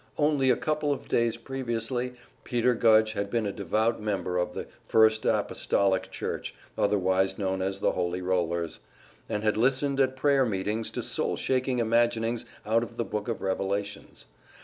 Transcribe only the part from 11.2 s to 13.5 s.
shaking imaginings out of the Book of